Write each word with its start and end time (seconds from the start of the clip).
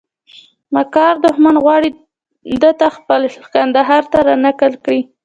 مکار 0.75 1.13
دښمن 1.25 1.55
غواړي 1.63 1.89
دته 2.63 2.85
خېل 2.95 3.23
کندهار 3.53 4.03
ته 4.11 4.17
رانقل 4.27 4.73
کړي. 4.83 5.01